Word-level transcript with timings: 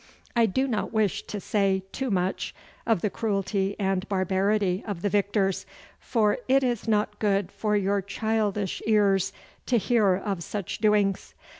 I 0.35 0.47
do 0.47 0.67
not 0.67 0.91
wish 0.91 1.27
to 1.27 1.39
say 1.39 1.83
too 1.91 2.09
much 2.09 2.55
of 2.87 3.01
the 3.01 3.09
cruelty 3.11 3.75
and 3.77 4.09
barbarity 4.09 4.83
of 4.87 5.03
the 5.03 5.09
victors, 5.09 5.67
for 5.99 6.39
it 6.47 6.63
is 6.63 6.87
not 6.87 7.19
good 7.19 7.51
for 7.51 7.77
your 7.77 8.01
childish 8.01 8.81
ears 8.87 9.31
to 9.67 9.77
hear 9.77 10.15
of 10.15 10.41
such 10.41 10.79
doings. 10.79 11.35